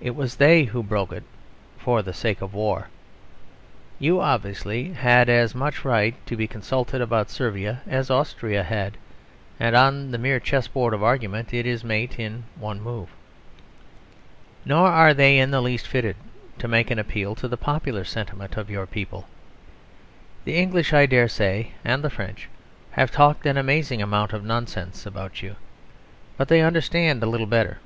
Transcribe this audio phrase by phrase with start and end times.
[0.00, 1.22] It was they who broke it
[1.78, 2.88] for the sake of war.
[4.00, 8.96] You, obviously, had as much right to be consulted about Servia as Austria had;
[9.60, 13.10] and on the mere chess board of argument it is mate in one move.
[14.64, 16.16] Nor are they in the least fitted
[16.58, 19.28] to make an appeal to the popular sentiment of your people.
[20.44, 22.48] The English, I dare say, and the French,
[22.90, 25.54] have talked an amazing amount of nonsense about you;
[26.36, 27.78] but they understand a little better.